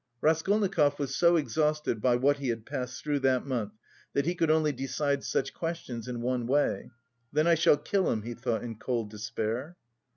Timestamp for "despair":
9.11-9.77